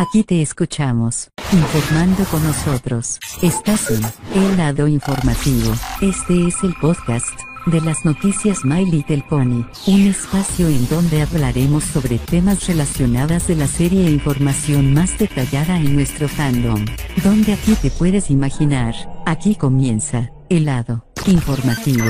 Aquí 0.00 0.24
te 0.24 0.40
escuchamos, 0.40 1.28
informando 1.52 2.24
con 2.30 2.42
nosotros. 2.42 3.20
Estás 3.42 3.90
en 3.90 4.00
El 4.34 4.56
Lado 4.56 4.88
Informativo. 4.88 5.74
Este 6.00 6.46
es 6.46 6.54
el 6.62 6.74
podcast 6.80 7.28
de 7.66 7.82
las 7.82 8.02
noticias 8.06 8.64
My 8.64 8.86
Little 8.86 9.22
Pony, 9.28 9.66
un 9.86 10.06
espacio 10.06 10.68
en 10.68 10.88
donde 10.88 11.20
hablaremos 11.20 11.84
sobre 11.84 12.18
temas 12.18 12.66
relacionados 12.66 13.46
de 13.46 13.56
la 13.56 13.66
serie 13.66 14.06
e 14.06 14.10
información 14.10 14.94
más 14.94 15.18
detallada 15.18 15.76
en 15.76 15.94
nuestro 15.94 16.30
fandom. 16.30 16.82
Donde 17.22 17.52
aquí 17.52 17.74
te 17.74 17.90
puedes 17.90 18.30
imaginar, 18.30 18.94
aquí 19.26 19.54
comienza, 19.54 20.30
el 20.48 20.64
lado 20.64 21.04
informativo. 21.26 22.06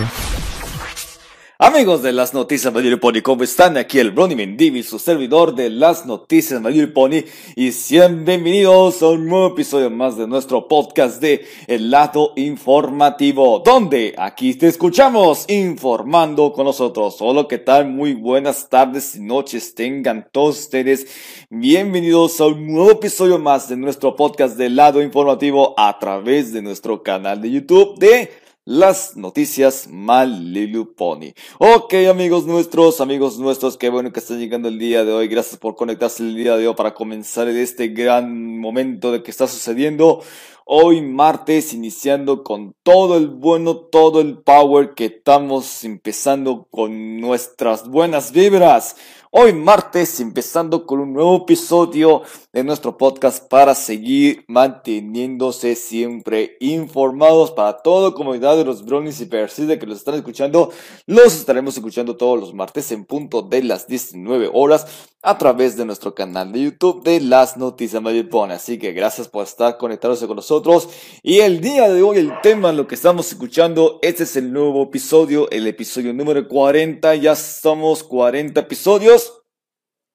Amigos 1.62 2.02
de 2.02 2.14
las 2.14 2.32
noticias 2.32 2.72
My 2.72 2.96
Pony, 2.96 3.20
¿cómo 3.22 3.42
están? 3.42 3.76
Aquí 3.76 3.98
el 3.98 4.12
Brony 4.12 4.34
Mendivi, 4.34 4.82
su 4.82 4.98
servidor 4.98 5.54
de 5.54 5.68
las 5.68 6.06
noticias 6.06 6.58
My 6.58 6.86
Pony, 6.86 7.24
y 7.54 7.72
sean 7.72 8.24
bienvenidos 8.24 9.02
a 9.02 9.08
un 9.08 9.26
nuevo 9.26 9.48
episodio 9.48 9.90
más 9.90 10.16
de 10.16 10.26
nuestro 10.26 10.66
podcast 10.68 11.20
de 11.20 11.46
El 11.66 11.90
Lado 11.90 12.32
Informativo, 12.36 13.58
donde 13.58 14.14
aquí 14.16 14.54
te 14.54 14.68
escuchamos 14.68 15.44
informando 15.50 16.54
con 16.54 16.64
nosotros. 16.64 17.16
Hola, 17.20 17.44
¿qué 17.46 17.58
tal? 17.58 17.90
Muy 17.90 18.14
buenas 18.14 18.70
tardes 18.70 19.16
y 19.16 19.20
noches 19.20 19.74
tengan 19.74 20.30
todos 20.32 20.60
ustedes. 20.60 21.08
Bienvenidos 21.50 22.40
a 22.40 22.46
un 22.46 22.72
nuevo 22.72 22.92
episodio 22.92 23.38
más 23.38 23.68
de 23.68 23.76
nuestro 23.76 24.16
podcast 24.16 24.56
de 24.56 24.64
El 24.64 24.76
Lado 24.76 25.02
Informativo 25.02 25.74
a 25.78 25.98
través 25.98 26.54
de 26.54 26.62
nuestro 26.62 27.02
canal 27.02 27.42
de 27.42 27.50
YouTube 27.50 27.98
de 27.98 28.39
las 28.70 29.16
noticias 29.16 29.88
Malilu 29.90 30.94
Pony. 30.94 31.32
Ok, 31.58 31.92
amigos 32.08 32.46
nuestros, 32.46 33.00
amigos 33.00 33.36
nuestros, 33.40 33.76
qué 33.76 33.88
bueno 33.88 34.12
que 34.12 34.20
están 34.20 34.38
llegando 34.38 34.68
el 34.68 34.78
día 34.78 35.04
de 35.04 35.12
hoy. 35.12 35.26
Gracias 35.26 35.58
por 35.58 35.74
conectarse 35.74 36.22
el 36.22 36.36
día 36.36 36.56
de 36.56 36.68
hoy 36.68 36.74
para 36.76 36.94
comenzar 36.94 37.48
este 37.48 37.88
gran 37.88 38.60
momento 38.60 39.10
de 39.10 39.24
que 39.24 39.32
está 39.32 39.48
sucediendo. 39.48 40.22
Hoy 40.64 41.02
martes, 41.02 41.74
iniciando 41.74 42.44
con 42.44 42.76
todo 42.84 43.16
el 43.16 43.26
bueno, 43.26 43.74
todo 43.74 44.20
el 44.20 44.38
power 44.38 44.94
que 44.94 45.06
estamos 45.06 45.82
empezando 45.82 46.68
con 46.70 47.20
nuestras 47.20 47.88
buenas 47.88 48.30
vibras. 48.30 48.94
Hoy 49.32 49.52
martes, 49.52 50.18
empezando 50.18 50.84
con 50.84 50.98
un 50.98 51.12
nuevo 51.12 51.36
episodio 51.36 52.22
de 52.52 52.64
nuestro 52.64 52.98
podcast 52.98 53.46
para 53.48 53.76
seguir 53.76 54.44
manteniéndose 54.48 55.76
siempre 55.76 56.56
informados 56.58 57.52
para 57.52 57.80
toda 57.80 58.12
comunidad 58.12 58.56
de 58.56 58.64
los 58.64 58.84
Brownies 58.84 59.20
y 59.20 59.26
Perside 59.26 59.78
que 59.78 59.86
los 59.86 59.98
están 59.98 60.16
escuchando. 60.16 60.72
Los 61.06 61.36
estaremos 61.36 61.76
escuchando 61.76 62.16
todos 62.16 62.40
los 62.40 62.54
martes 62.54 62.90
en 62.90 63.04
punto 63.04 63.42
de 63.42 63.62
las 63.62 63.86
19 63.86 64.50
horas 64.52 65.08
a 65.22 65.36
través 65.36 65.76
de 65.76 65.84
nuestro 65.84 66.14
canal 66.14 66.50
de 66.50 66.62
YouTube 66.62 67.04
de 67.04 67.20
Las 67.20 67.56
Noticias 67.58 68.02
Pony. 68.30 68.52
Así 68.52 68.78
que 68.78 68.92
gracias 68.92 69.28
por 69.28 69.44
estar 69.44 69.76
conectados 69.76 70.24
con 70.24 70.36
nosotros. 70.36 70.88
Y 71.22 71.40
el 71.40 71.60
día 71.60 71.90
de 71.90 72.02
hoy, 72.02 72.18
el 72.18 72.32
tema, 72.42 72.72
lo 72.72 72.86
que 72.86 72.94
estamos 72.94 73.30
escuchando, 73.30 73.98
este 74.00 74.22
es 74.22 74.36
el 74.36 74.52
nuevo 74.52 74.84
episodio, 74.84 75.50
el 75.50 75.66
episodio 75.66 76.14
número 76.14 76.48
40. 76.48 77.14
Ya 77.16 77.36
somos 77.36 78.02
40 78.02 78.60
episodios. 78.60 79.19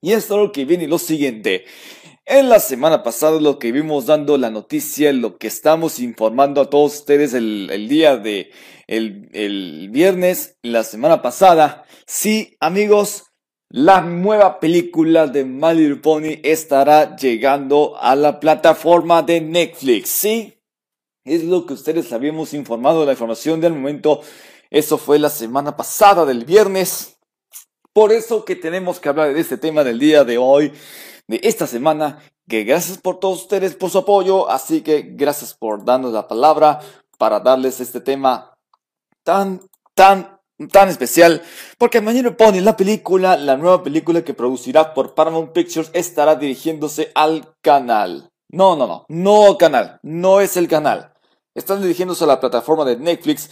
Y 0.06 0.14
esto 0.14 0.36
es 0.36 0.42
lo 0.42 0.52
que 0.52 0.66
viene 0.66 0.88
lo 0.88 1.00
siguiente. 1.00 1.66
En 2.26 2.48
la 2.48 2.60
semana 2.60 3.02
pasada 3.02 3.42
lo 3.42 3.58
que 3.58 3.72
vimos 3.72 4.06
dando 4.06 4.38
la 4.38 4.52
noticia, 4.52 5.12
lo 5.12 5.40
que 5.40 5.48
estamos 5.48 6.00
informando 6.00 6.62
a 6.62 6.70
todos 6.70 6.98
ustedes 7.00 7.34
el, 7.34 7.88
día 7.90 8.16
de 8.16 8.52
el, 8.86 9.90
viernes, 9.90 10.60
la 10.62 10.84
semana 10.84 11.24
pasada. 11.24 11.86
Sí, 12.06 12.56
amigos, 12.60 13.24
la 13.68 14.02
nueva 14.02 14.60
película 14.60 15.26
de 15.26 15.44
My 15.44 15.96
Pony 15.96 16.40
estará 16.44 17.16
llegando 17.16 17.98
a 18.00 18.16
la 18.16 18.40
plataforma 18.40 19.24
de 19.24 19.42
Netflix. 19.42 20.10
Sí, 20.10 20.54
es 21.24 21.44
lo 21.46 21.66
que 21.66 21.74
ustedes 21.74 22.14
habíamos 22.14 22.54
informado, 22.54 23.08
la 23.08 23.14
información 23.14 23.60
del 23.60 23.74
momento. 23.74 24.22
Eso 24.70 25.00
fue 25.00 25.18
la 25.18 25.32
semana 25.32 25.76
pasada 25.76 26.26
del 26.26 26.46
viernes. 26.46 27.15
Por 27.96 28.12
eso 28.12 28.44
que 28.44 28.58
tenemos 28.58 29.00
que 29.00 29.08
hablar 29.08 29.34
de 29.34 29.40
este 29.40 29.58
tema 29.58 29.86
del 29.86 30.00
día 30.00 30.26
de 30.26 30.38
hoy, 30.38 30.74
de 31.30 31.40
esta 31.44 31.66
semana, 31.66 32.20
que 32.46 32.66
gracias 32.66 32.98
por 32.98 33.22
todos 33.22 33.44
ustedes 33.44 33.74
por 33.74 33.90
su 33.90 34.00
apoyo, 34.00 34.50
así 34.52 34.82
que 34.82 35.02
gracias 35.02 35.54
por 35.54 35.86
darnos 35.86 36.12
la 36.12 36.28
palabra 36.28 36.82
para 37.18 37.40
darles 37.40 37.80
este 37.80 38.02
tema 38.02 38.54
tan, 39.24 39.62
tan, 39.94 40.42
tan 40.74 40.90
especial, 40.90 41.42
porque 41.78 42.02
mañana 42.02 42.36
Pony, 42.36 42.60
la 42.60 42.76
película, 42.76 43.38
la 43.38 43.56
nueva 43.56 43.82
película 43.82 44.26
que 44.26 44.34
producirá 44.34 44.94
por 44.94 45.16
Paramount 45.16 45.54
Pictures, 45.54 45.90
estará 45.94 46.36
dirigiéndose 46.36 47.14
al 47.16 47.56
canal. 47.62 48.30
No, 48.52 48.76
no, 48.76 48.88
no, 48.88 49.06
no 49.08 49.58
canal, 49.58 50.02
no 50.04 50.42
es 50.42 50.58
el 50.58 50.68
canal. 50.68 51.14
Están 51.56 51.82
dirigiéndose 51.82 52.26
a 52.26 52.28
la 52.28 52.42
plataforma 52.42 52.84
de 52.84 52.98
Netflix 52.98 53.50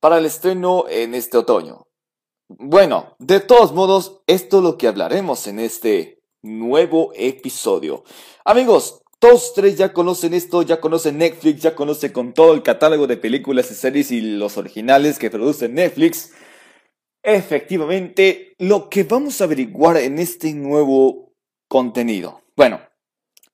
para 0.00 0.16
el 0.16 0.24
estreno 0.24 0.86
en 0.88 1.14
este 1.14 1.36
otoño. 1.36 1.84
Bueno, 2.58 3.16
de 3.18 3.40
todos 3.40 3.72
modos, 3.72 4.20
esto 4.26 4.58
es 4.58 4.62
lo 4.62 4.76
que 4.76 4.88
hablaremos 4.88 5.46
en 5.46 5.58
este 5.58 6.22
nuevo 6.42 7.12
episodio. 7.14 8.04
Amigos, 8.44 9.02
todos 9.18 9.54
tres 9.54 9.78
ya 9.78 9.92
conocen 9.92 10.34
esto, 10.34 10.62
ya 10.62 10.80
conocen 10.80 11.18
Netflix, 11.18 11.62
ya 11.62 11.74
conocen 11.74 12.12
con 12.12 12.34
todo 12.34 12.52
el 12.52 12.62
catálogo 12.62 13.06
de 13.06 13.16
películas 13.16 13.70
y 13.70 13.74
series 13.74 14.10
y 14.10 14.20
los 14.20 14.58
originales 14.58 15.18
que 15.18 15.30
produce 15.30 15.68
Netflix. 15.68 16.32
Efectivamente, 17.22 18.54
lo 18.58 18.90
que 18.90 19.04
vamos 19.04 19.40
a 19.40 19.44
averiguar 19.44 19.96
en 19.96 20.18
este 20.18 20.52
nuevo 20.52 21.32
contenido. 21.68 22.42
Bueno, 22.56 22.80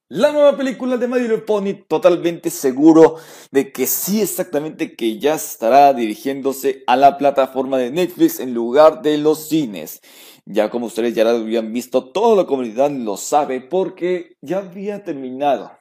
la 0.09 0.33
nueva 0.33 0.57
película 0.57 0.97
de 0.97 1.07
My 1.07 1.21
Pony, 1.47 1.85
totalmente 1.87 2.49
seguro 2.51 3.17
de 3.51 3.73
que 3.73 3.87
sí 3.87 4.23
exactamente 4.23 4.97
que 4.97 5.19
ya 5.19 5.35
estará 5.35 5.93
dirigiéndose 5.93 6.83
a 6.87 6.97
la 6.97 7.19
plataforma 7.19 7.77
de 7.77 7.91
Netflix 7.91 8.41
en 8.41 8.55
lugar 8.55 9.03
de 9.03 9.19
los 9.19 9.49
cines. 9.49 10.01
Ya 10.47 10.71
como 10.71 10.87
ustedes 10.87 11.15
ya 11.15 11.25
lo 11.25 11.31
habían 11.31 11.73
visto, 11.73 12.11
toda 12.11 12.37
la 12.37 12.47
comunidad 12.47 12.91
lo 12.91 13.19
sabe 13.19 13.61
porque 13.61 14.37
ya 14.41 14.59
había 14.59 15.05
terminado. 15.05 15.73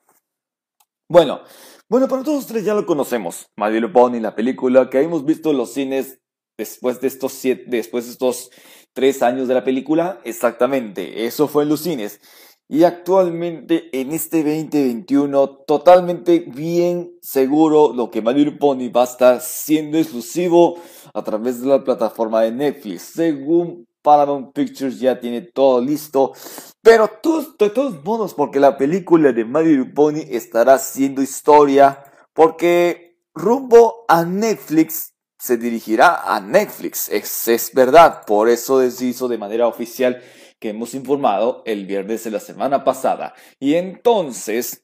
Bueno, 1.07 1.39
bueno, 1.87 2.09
para 2.09 2.23
todos 2.23 2.39
ustedes 2.39 2.65
ya 2.65 2.73
lo 2.73 2.85
conocemos. 2.85 3.47
My 3.55 3.79
Pony, 3.87 4.19
la 4.19 4.35
película 4.35 4.89
que 4.89 4.99
hemos 4.99 5.23
visto 5.23 5.51
en 5.51 5.57
los 5.57 5.71
cines 5.71 6.19
después 6.57 6.99
de 6.99 7.07
estos 7.07 7.31
siete, 7.31 7.63
después 7.67 8.05
de 8.05 8.11
estos 8.11 8.51
tres 8.91 9.23
años 9.23 9.47
de 9.47 9.53
la 9.53 9.63
película. 9.63 10.19
Exactamente, 10.25 11.25
eso 11.25 11.47
fue 11.47 11.63
en 11.63 11.69
los 11.69 11.79
cines. 11.79 12.19
Y 12.69 12.83
actualmente 12.83 13.89
en 13.93 14.11
este 14.11 14.43
2021 14.43 15.63
totalmente 15.65 16.39
bien 16.39 17.17
seguro 17.21 17.93
lo 17.93 18.11
que 18.11 18.21
My 18.21 18.51
Pony 18.51 18.89
va 18.93 19.01
a 19.01 19.05
estar 19.05 19.41
siendo 19.41 19.97
exclusivo 19.97 20.75
a 21.13 21.23
través 21.23 21.61
de 21.61 21.67
la 21.67 21.81
plataforma 21.81 22.41
de 22.41 22.51
Netflix. 22.51 23.03
Según 23.03 23.87
Paramount 24.01 24.53
Pictures 24.53 24.99
ya 24.99 25.17
tiene 25.17 25.41
todo 25.43 25.79
listo. 25.79 26.33
Pero 26.81 27.09
de 27.57 27.69
todos 27.69 28.03
modos, 28.03 28.33
porque 28.33 28.59
la 28.59 28.77
película 28.77 29.31
de 29.31 29.45
My 29.45 29.85
Pony 29.85 30.25
estará 30.29 30.77
siendo 30.77 31.21
historia. 31.21 32.03
Porque 32.33 33.17
rumbo 33.33 34.03
a 34.09 34.25
Netflix 34.25 35.13
se 35.39 35.55
dirigirá 35.55 36.21
a 36.35 36.41
Netflix. 36.41 37.07
Es, 37.07 37.47
es 37.47 37.71
verdad. 37.73 38.23
Por 38.25 38.49
eso 38.49 38.89
se 38.91 39.05
hizo 39.05 39.29
de 39.29 39.37
manera 39.37 39.67
oficial 39.67 40.21
que 40.59 40.69
hemos 40.69 40.93
informado 40.93 41.63
el 41.65 41.85
viernes 41.85 42.23
de 42.23 42.31
la 42.31 42.39
semana 42.39 42.83
pasada. 42.83 43.33
Y 43.59 43.75
entonces, 43.75 44.83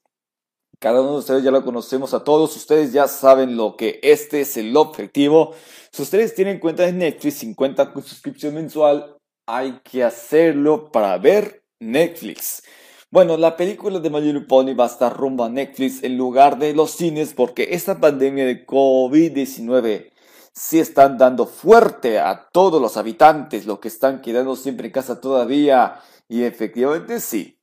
cada 0.80 1.02
uno 1.02 1.14
de 1.14 1.20
ustedes 1.20 1.44
ya 1.44 1.52
lo 1.52 1.64
conocemos 1.64 2.14
a 2.14 2.24
todos, 2.24 2.56
ustedes 2.56 2.94
ya 2.94 3.08
saben 3.08 3.58
lo 3.58 3.76
que 3.78 4.00
este 4.04 4.42
es 4.42 4.58
el 4.58 4.76
objetivo. 4.76 5.54
Si 5.92 6.02
ustedes 6.02 6.36
tienen 6.36 6.60
cuenta 6.60 6.84
de 6.84 6.94
Netflix, 6.94 7.36
50 7.36 7.94
con 7.94 8.04
suscripción 8.04 8.56
mensual, 8.56 9.18
hay 9.48 9.80
que 9.84 10.04
hacerlo 10.04 10.92
para 10.92 11.18
ver 11.18 11.64
Netflix. 11.80 12.64
Bueno, 13.12 13.38
la 13.38 13.56
película 13.56 14.00
de 14.00 14.10
My 14.10 14.40
Pony 14.40 14.74
va 14.74 14.86
a 14.86 14.88
estar 14.88 15.16
rumbo 15.16 15.44
a 15.44 15.50
Netflix 15.50 16.04
en 16.04 16.18
lugar 16.18 16.58
de 16.58 16.74
los 16.74 16.92
cines 16.92 17.34
porque 17.34 17.68
esta 17.72 18.00
pandemia 18.00 18.46
de 18.46 18.66
COVID-19 18.66 20.13
sí 20.54 20.80
están 20.80 21.18
dando 21.18 21.46
fuerte 21.46 22.20
a 22.20 22.50
todos 22.52 22.82
los 22.82 22.98
habitantes, 22.98 23.66
los 23.66 23.80
que 23.80 23.88
están 23.88 24.22
quedando 24.22 24.56
siempre 24.56 24.88
en 24.88 24.94
casa 24.94 25.20
todavía. 25.20 26.00
Y 26.28 26.44
efectivamente 26.44 27.20
sí. 27.20 27.60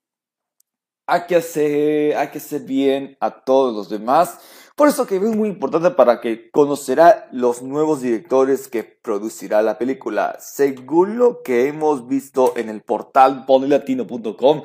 Hay 1.07 1.23
que 1.27 1.37
hacer, 1.37 2.17
hay 2.17 2.29
que 2.29 2.59
bien 2.59 3.17
a 3.21 3.43
todos 3.43 3.75
los 3.75 3.89
demás. 3.89 4.39
Por 4.77 4.89
eso 4.89 5.07
que 5.07 5.17
es 5.17 5.23
muy 5.23 5.49
importante 5.49 5.91
para 5.91 6.21
que 6.21 6.51
conocerá 6.51 7.29
los 7.33 7.63
nuevos 7.63 8.01
directores 8.01 8.69
que 8.69 8.85
producirá 8.85 9.61
la 9.61 9.77
película. 9.77 10.37
Según 10.41 11.19
lo 11.19 11.43
que 11.43 11.67
hemos 11.67 12.07
visto 12.07 12.57
en 12.57 12.69
el 12.69 12.81
portal 12.83 13.45
ponylatino.com, 13.45 14.63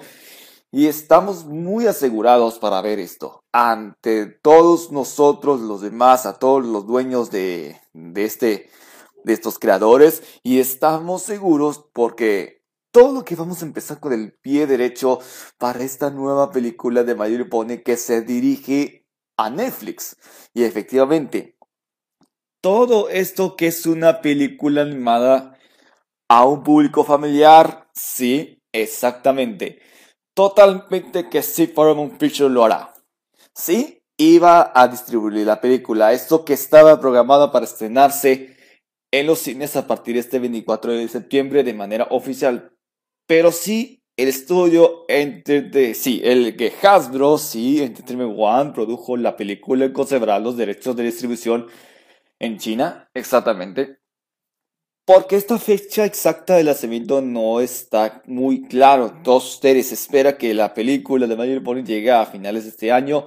y 0.75 0.88
estamos 0.88 1.45
muy 1.45 1.88
asegurados 1.88 2.60
para 2.60 2.81
ver 2.81 3.00
esto. 3.00 3.45
Ante 3.54 4.25
todos 4.25 4.92
nosotros, 4.92 5.62
los 5.62 5.80
demás, 5.80 6.25
a 6.25 6.38
todos 6.38 6.66
los 6.66 6.86
dueños 6.86 7.31
de, 7.31 7.80
de, 7.94 8.25
este, 8.25 8.69
de 9.24 9.31
estos 9.31 9.57
creadores. 9.57 10.22
Y 10.44 10.60
estamos 10.60 11.22
seguros 11.22 11.89
porque 11.94 12.66
todo 12.92 13.13
lo 13.13 13.24
que 13.24 13.38
vamos 13.38 13.62
a 13.62 13.66
empezar 13.66 14.01
con 14.01 14.12
el 14.12 14.33
pie 14.33 14.68
derecho 14.68 15.19
para 15.57 15.81
esta 15.81 16.10
nueva 16.10 16.51
película 16.51 17.06
de 17.06 17.16
Little 17.16 17.45
Pony 17.45 17.77
que 17.77 17.95
se 17.95 18.22
dirige 18.24 19.07
a 19.38 19.50
Netflix. 19.50 20.18
Y 20.54 20.63
efectivamente, 20.63 21.57
todo 22.60 23.07
esto 23.07 23.56
que 23.56 23.68
es 23.68 23.86
una 23.86 24.19
película 24.19 24.81
animada 24.81 25.57
a 26.27 26.45
un 26.45 26.63
público 26.63 27.06
familiar, 27.06 27.88
sí, 27.94 28.62
exactamente. 28.74 29.80
Totalmente 30.35 31.29
que 31.29 31.41
sí 31.41 31.65
Paramount 31.65 32.17
Pictures 32.17 32.51
lo 32.51 32.65
hará. 32.65 32.93
Sí, 33.53 34.03
iba 34.17 34.71
a 34.75 34.87
distribuir 34.89 35.45
la 35.45 35.61
película. 35.61 36.11
Esto 36.11 36.43
que 36.43 36.53
estaba 36.53 36.99
programado 36.99 37.53
para 37.53 37.63
estrenarse 37.63 38.57
en 39.11 39.27
los 39.27 39.39
cines 39.39 39.77
a 39.77 39.87
partir 39.87 40.15
de 40.15 40.19
este 40.19 40.39
24 40.39 40.91
de 40.91 41.07
septiembre 41.07 41.63
de 41.63 41.73
manera 41.73 42.07
oficial. 42.09 42.73
Pero 43.25 43.53
sí, 43.53 44.03
el 44.17 44.27
estudio 44.27 45.05
entre 45.07 45.93
sí, 45.93 46.21
el 46.21 46.57
que 46.57 46.73
Hasbro, 46.83 47.38
sí, 47.38 47.81
Entertainment 47.81 48.35
One 48.38 48.71
produjo 48.71 49.15
la 49.15 49.38
película 49.38 49.85
y 49.85 49.93
conservará 49.93 50.39
los 50.39 50.57
derechos 50.57 50.97
de 50.97 51.03
distribución 51.03 51.67
en 52.39 52.57
China, 52.57 53.09
exactamente. 53.13 53.99
Porque 55.05 55.35
esta 55.35 55.59
fecha 55.59 56.03
exacta 56.03 56.55
del 56.55 56.65
lanzamiento 56.65 57.21
no 57.21 57.59
está 57.59 58.23
muy 58.25 58.63
claro. 58.67 59.13
Todos 59.23 59.53
ustedes 59.53 59.91
espera 59.91 60.35
que 60.35 60.55
la 60.55 60.73
película 60.73 61.27
de 61.27 61.35
Mario 61.35 61.63
Pony 61.63 61.83
llegue 61.83 62.11
a 62.11 62.25
finales 62.25 62.63
de 62.63 62.71
este 62.71 62.91
año. 62.91 63.25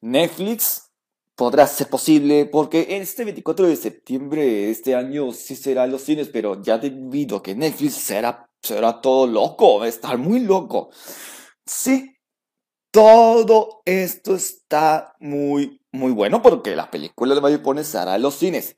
Netflix 0.00 0.90
podrá 1.36 1.68
ser 1.68 1.88
posible 1.88 2.46
porque 2.46 2.86
este 2.90 3.22
24 3.22 3.68
de 3.68 3.76
septiembre 3.76 4.44
de 4.44 4.70
este 4.72 4.96
año 4.96 5.32
sí 5.32 5.54
será 5.54 5.84
en 5.84 5.92
los 5.92 6.02
cines, 6.02 6.30
pero 6.30 6.60
ya 6.60 6.78
debido 6.78 7.36
a 7.36 7.42
que 7.44 7.54
Netflix 7.54 7.94
será, 7.94 8.50
será 8.60 9.00
todo 9.00 9.28
loco, 9.28 9.78
va 9.78 9.86
a 9.86 9.88
estar 9.88 10.18
muy 10.18 10.40
loco. 10.40 10.90
Sí, 11.64 12.16
todo 12.90 13.82
esto 13.84 14.34
está 14.34 15.14
muy, 15.20 15.80
muy 15.92 16.10
bueno 16.10 16.42
porque 16.42 16.74
la 16.74 16.90
película 16.90 17.36
de 17.36 17.40
Mario 17.40 17.62
Pony 17.62 17.84
será 17.84 18.16
en 18.16 18.22
los 18.22 18.34
cines. 18.34 18.76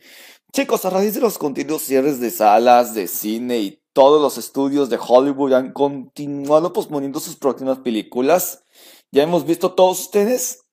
Chicos, 0.57 0.87
a 0.87 0.89
raíz 0.89 1.13
de 1.13 1.21
los 1.21 1.37
continuos 1.37 1.83
cierres 1.83 2.19
de 2.19 2.31
salas 2.31 2.95
de 2.95 3.09
cine 3.09 3.59
y 3.59 3.83
todos 3.93 4.23
los 4.23 4.39
estudios 4.39 4.89
de 4.89 4.99
Hollywood 4.99 5.53
han 5.53 5.75
continuado 5.75 6.73
posponiendo 6.73 7.21
sus 7.21 7.37
próximas 7.37 7.81
películas. 7.81 8.65
¿Ya 9.13 9.23
hemos 9.23 9.45
visto 9.45 9.75
todos 9.75 10.01
ustedes? 10.01 10.65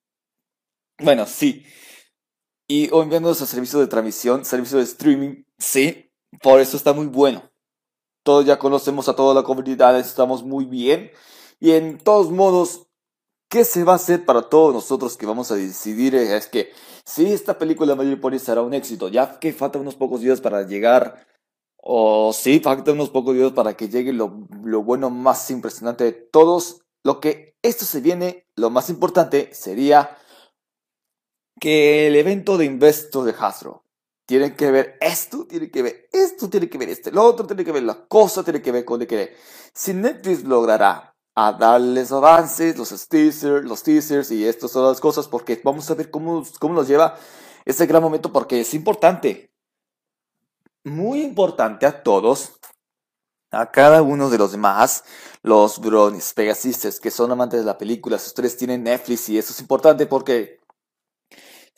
Bueno, 1.00 1.26
sí. 1.26 1.66
Y 2.66 2.90
hoy 2.94 3.10
viendo 3.10 3.32
a 3.32 3.36
servicio 3.36 3.78
de 3.82 3.88
transmisión, 3.88 4.46
servicio 4.46 4.78
de 4.78 4.86
streaming, 4.86 5.44
sí. 5.58 6.10
Por 6.42 6.62
eso 6.62 6.78
está 6.78 6.94
muy 6.94 7.08
bueno. 7.08 7.52
Todos 8.24 8.46
ya 8.46 8.58
conocemos 8.58 9.10
a 9.10 9.18
toda 9.18 9.34
la 9.34 9.44
comunidad, 9.44 10.00
estamos 10.00 10.44
muy 10.44 10.64
bien. 10.64 11.12
Y 11.60 11.72
en 11.72 11.98
todos 11.98 12.32
modos, 12.32 12.88
¿qué 13.54 13.66
se 13.66 13.84
va 13.84 13.94
a 13.94 13.98
hacer 13.98 14.26
para 14.26 14.42
todos 14.42 14.74
nosotros 14.74 15.16
que 15.16 15.28
vamos 15.28 15.52
a 15.52 15.56
decidir? 15.56 16.16
Es 16.16 16.48
que 16.48 16.72
si 17.06 17.32
esta 17.32 17.60
película 17.60 17.94
Mayor 17.94 18.20
Pony 18.20 18.40
será 18.40 18.64
un 18.64 18.74
éxito, 18.74 19.10
ya 19.10 19.38
que 19.40 19.54
faltan 19.54 19.84
unos 19.84 19.94
pocos 19.94 20.22
días 20.22 20.42
para 20.42 20.64
llegar, 20.64 21.28
o 21.78 22.34
sí, 22.34 22.60
faltan 22.60 22.96
unos 22.96 23.12
pocos 23.12 23.36
días 23.36 23.52
para 23.52 23.78
que 23.78 23.90
llegue 23.90 24.12
lo, 24.12 24.48
lo 24.64 24.82
bueno 24.82 25.12
más 25.12 25.52
impresionante 25.52 26.04
de 26.04 26.14
todos, 26.14 26.82
lo 27.04 27.20
que 27.20 27.56
esto 27.62 27.86
se 27.86 28.02
viene, 28.02 28.48
lo 28.56 28.72
más 28.72 28.90
importante 28.90 29.54
sería 29.54 30.18
que 31.60 32.08
el 32.08 32.16
evento 32.16 32.58
de 32.58 32.66
Investo 32.66 33.24
de 33.24 33.36
Hasbro 33.38 33.86
tiene 34.26 34.56
que 34.56 34.72
ver 34.72 34.98
esto, 35.00 35.46
tiene 35.46 35.70
que 35.70 35.84
ver 35.84 36.10
esto, 36.12 36.50
tiene 36.50 36.70
que 36.72 36.80
ver 36.80 36.90
este, 36.90 37.12
lo 37.12 37.22
otro, 37.24 37.46
tiene 37.46 37.64
que 37.64 37.72
ver 37.72 37.84
la 37.84 38.08
cosa, 38.08 38.44
tiene 38.44 38.64
que 38.64 38.72
ver 38.72 38.84
con 38.84 39.00
lo 39.00 39.06
que 39.06 39.36
si 39.76 39.94
Netflix 39.94 40.44
logrará 40.44 41.13
a 41.36 41.52
darles 41.54 42.12
avances, 42.12 42.78
los 42.78 43.08
teasers, 43.08 43.66
los 43.66 43.82
teasers 43.84 44.32
y 44.32 44.46
estas 44.46 44.72
son 44.72 44.86
las 44.86 45.00
cosas 45.00 45.28
porque 45.28 45.60
vamos 45.64 45.90
a 45.90 45.96
ver 45.96 46.12
cómo, 46.12 46.44
cómo 46.60 46.76
nos 46.76 46.88
lleva 46.88 47.18
ese 47.66 47.86
gran 47.86 48.04
momento 48.04 48.32
porque 48.32 48.62
es 48.62 48.74
importante. 48.74 49.52
Muy 50.84 51.22
importante 51.22 51.86
a 51.86 52.04
todos, 52.04 52.60
a 53.52 53.72
cada 53.72 54.02
uno 54.02 54.30
de 54.30 54.38
los 54.38 54.52
demás, 54.52 55.06
los 55.42 55.80
Bronies, 55.80 56.34
Pegasistas, 56.34 57.00
que 57.00 57.10
son 57.10 57.32
amantes 57.32 57.62
de 57.62 57.66
la 57.66 57.78
película, 57.78 58.18
ustedes 58.18 58.58
tienen 58.58 58.84
Netflix 58.84 59.30
y 59.30 59.38
eso 59.38 59.54
es 59.54 59.62
importante 59.62 60.06
porque 60.06 60.60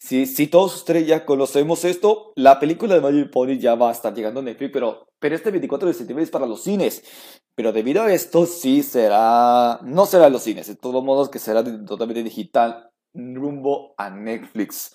si, 0.06 0.26
si 0.28 0.48
todos 0.48 0.76
ustedes 0.76 1.08
ya 1.08 1.26
conocemos 1.26 1.84
esto, 1.84 2.32
la 2.36 2.60
película 2.60 2.94
de 2.94 3.02
Mario 3.02 3.32
Pony 3.32 3.58
ya 3.58 3.74
va 3.74 3.90
a 3.90 3.92
estar 3.92 4.14
llegando 4.14 4.40
a 4.40 4.44
Netflix, 4.44 4.72
pero, 4.72 5.08
pero 5.20 5.36
este 5.36 5.50
24 5.50 5.88
de 5.88 5.94
septiembre 5.96 6.24
es 6.24 6.30
para 6.30 6.46
los 6.46 6.62
cines. 6.62 7.04
Pero 7.56 7.72
debido 7.72 8.04
a 8.04 8.14
esto, 8.14 8.46
sí 8.46 8.84
será, 8.84 9.80
no 9.82 10.06
será 10.06 10.28
en 10.28 10.34
los 10.34 10.44
cines, 10.44 10.68
de 10.68 10.76
todos 10.76 11.04
modos 11.04 11.30
que 11.30 11.40
será 11.40 11.64
totalmente 11.64 12.22
digital, 12.22 12.92
rumbo 13.14 13.96
a 13.98 14.10
Netflix. 14.10 14.92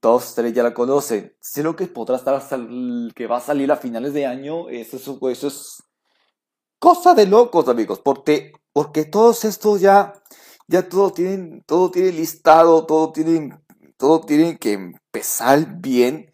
Todos 0.00 0.28
ustedes 0.28 0.52
ya 0.52 0.62
la 0.62 0.74
conocen. 0.74 1.34
Sé 1.40 1.62
lo 1.64 1.74
que 1.74 1.86
podrá 1.86 2.16
estar 2.16 2.34
hasta 2.34 2.56
que 3.14 3.26
va 3.26 3.38
a 3.38 3.40
salir 3.40 3.72
a 3.72 3.76
finales 3.76 4.12
de 4.12 4.26
año. 4.26 4.68
Eso, 4.68 4.98
eso, 4.98 5.18
eso 5.28 5.48
es 5.48 5.82
cosa 6.78 7.14
de 7.14 7.26
locos, 7.26 7.68
amigos. 7.68 8.00
Porque, 8.04 8.52
porque 8.72 9.04
todos 9.06 9.44
estos 9.44 9.80
ya, 9.80 10.12
ya 10.68 10.88
todo 10.88 11.10
tienen, 11.12 11.64
todo 11.66 11.90
tiene 11.90 12.12
listado, 12.12 12.86
todo 12.86 13.10
tienen, 13.10 13.58
todo 13.96 14.20
tienen 14.20 14.58
que 14.58 14.72
empezar 14.72 15.80
bien 15.80 16.32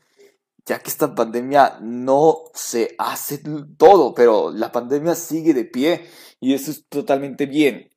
ya 0.66 0.78
que 0.78 0.90
esta 0.90 1.14
pandemia 1.14 1.78
no 1.80 2.44
se 2.54 2.94
hace 2.98 3.42
todo, 3.76 4.14
pero 4.14 4.50
la 4.52 4.70
pandemia 4.70 5.14
sigue 5.14 5.54
de 5.54 5.64
pie 5.64 6.06
y 6.40 6.54
eso 6.54 6.70
es 6.70 6.86
totalmente 6.88 7.46
bien. 7.46 7.90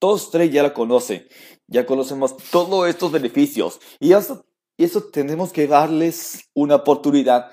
Todos 0.00 0.30
tres 0.30 0.50
ya 0.52 0.62
la 0.62 0.74
conocen, 0.74 1.26
ya 1.66 1.86
conocemos 1.86 2.36
todos 2.50 2.88
estos 2.88 3.12
beneficios 3.12 3.80
y 4.00 4.12
eso, 4.12 4.44
tenemos 5.12 5.52
que 5.52 5.66
darles 5.66 6.50
una 6.54 6.76
oportunidad 6.76 7.50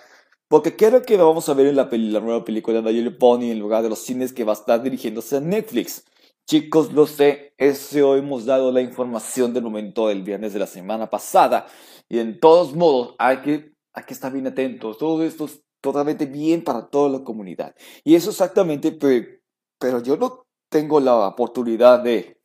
porque 0.47 0.75
creo 0.75 1.01
que 1.01 1.17
vamos 1.17 1.49
a 1.49 1.55
ver 1.55 1.67
en 1.67 1.75
la, 1.75 1.89
la 1.91 2.19
nueva 2.19 2.45
película 2.45 2.81
de 2.81 2.93
Little 2.93 3.11
Pony 3.11 3.51
en 3.51 3.59
lugar 3.59 3.81
de 3.81 3.89
los 3.89 3.99
cines 3.99 4.31
que 4.31 4.43
va 4.43 4.53
a 4.53 4.55
estar 4.55 4.81
dirigiéndose 4.81 5.37
a 5.37 5.39
Netflix. 5.39 6.03
Chicos, 6.47 6.93
lo 6.93 7.07
sé, 7.07 7.53
eso 7.57 8.15
hemos 8.15 8.45
dado 8.45 8.71
la 8.71 8.81
información 8.81 9.53
del 9.53 9.63
momento 9.63 10.09
del 10.09 10.21
viernes 10.21 10.53
de 10.53 10.59
la 10.59 10.67
semana 10.67 11.09
pasada 11.09 11.65
y 12.07 12.19
en 12.19 12.39
todos 12.39 12.75
modos 12.75 13.15
hay 13.17 13.37
que 13.41 13.75
hay 13.95 14.03
que 14.03 14.13
estar 14.13 14.31
bien 14.31 14.45
atentos. 14.45 14.97
Todo 14.97 15.23
esto 15.23 15.45
es 15.45 15.63
totalmente 15.81 16.25
bien 16.25 16.63
para 16.63 16.87
toda 16.87 17.09
la 17.09 17.23
comunidad. 17.23 17.75
Y 18.03 18.15
eso 18.15 18.29
exactamente, 18.29 18.91
pero, 18.91 20.01
yo 20.03 20.17
no 20.17 20.45
tengo 20.69 20.99
la 20.99 21.27
oportunidad 21.27 22.01
de 22.01 22.39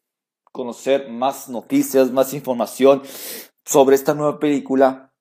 conocer 0.53 1.11
más 1.11 1.49
noticias, 1.49 2.10
más 2.13 2.32
información 2.32 3.03
sobre 3.65 3.96
esta 3.96 4.15
nueva 4.15 4.39
película. 4.39 5.13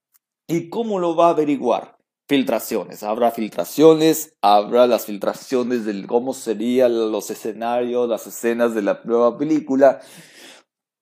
¿Y 0.47 0.69
cómo 0.69 0.99
lo 0.99 1.15
va 1.15 1.27
a 1.27 1.31
averiguar? 1.31 1.98
Filtraciones. 2.29 3.01
Habrá 3.01 3.31
filtraciones, 3.31 4.35
habrá 4.43 4.85
las 4.85 5.07
filtraciones 5.07 5.83
de 5.83 6.05
cómo 6.05 6.35
serían 6.35 7.11
los 7.11 7.31
escenarios, 7.31 8.07
las 8.07 8.27
escenas 8.27 8.75
de 8.75 8.83
la 8.83 9.01
nueva 9.03 9.35
película. 9.35 9.99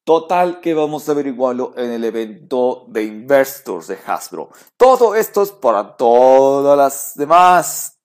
Total 0.05 0.61
que 0.61 0.73
vamos 0.73 1.09
a 1.09 1.11
averiguarlo 1.11 1.73
en 1.75 1.91
el 1.91 2.05
evento 2.05 2.85
de 2.87 3.03
Investors 3.03 3.87
de 3.87 3.97
Hasbro. 4.05 4.51
Todo 4.77 5.15
esto 5.15 5.41
es 5.41 5.51
para 5.51 5.97
todas 5.97 6.77
las 6.77 7.11
demás. 7.15 7.99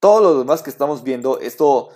Todos 0.00 0.22
los 0.22 0.38
demás 0.38 0.62
que 0.62 0.70
estamos 0.70 1.02
viendo, 1.02 1.38
esto 1.38 1.90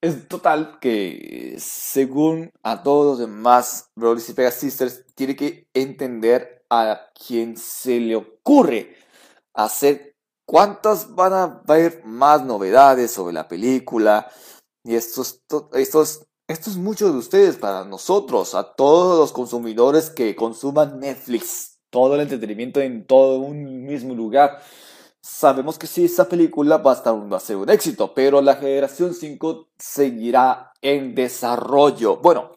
es 0.00 0.26
total 0.26 0.80
que 0.80 1.54
según 1.58 2.50
a 2.64 2.82
todos 2.82 3.06
los 3.06 3.18
demás 3.20 3.88
Brothers 3.94 4.30
y 4.30 4.32
Pega 4.32 4.50
Sisters, 4.50 5.04
tiene 5.14 5.36
que 5.36 5.68
entender 5.74 6.64
a 6.70 7.12
quien 7.14 7.56
se 7.56 8.00
le 8.00 8.16
ocurre 8.16 8.96
hacer 9.54 10.16
cuántas 10.46 11.14
van 11.14 11.32
a 11.32 11.42
haber 11.66 12.02
más 12.04 12.44
novedades 12.44 13.10
sobre 13.10 13.34
la 13.34 13.48
película. 13.48 14.30
Y 14.84 14.94
estos, 14.96 15.42
estos 15.72 16.26
esto 16.52 16.68
es 16.68 16.76
mucho 16.76 17.10
de 17.10 17.18
ustedes 17.18 17.56
para 17.56 17.84
nosotros, 17.84 18.54
a 18.54 18.74
todos 18.74 19.18
los 19.18 19.32
consumidores 19.32 20.10
que 20.10 20.36
consuman 20.36 21.00
Netflix, 21.00 21.78
todo 21.88 22.14
el 22.16 22.20
entretenimiento 22.20 22.80
en 22.80 23.06
todo 23.06 23.38
un 23.38 23.86
mismo 23.86 24.14
lugar. 24.14 24.60
Sabemos 25.22 25.78
que 25.78 25.86
sí, 25.86 26.04
esa 26.04 26.28
película 26.28 26.76
va 26.78 26.90
a, 26.90 26.94
estar, 26.96 27.32
va 27.32 27.36
a 27.36 27.40
ser 27.40 27.56
un 27.56 27.70
éxito, 27.70 28.12
pero 28.12 28.42
la 28.42 28.56
generación 28.56 29.14
5 29.14 29.68
seguirá 29.78 30.72
en 30.82 31.14
desarrollo. 31.14 32.16
Bueno, 32.16 32.52